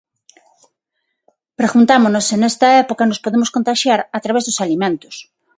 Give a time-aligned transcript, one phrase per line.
[1.59, 5.15] Preguntámonos se nesta época nos podemos contaxiar a través dos alimentos.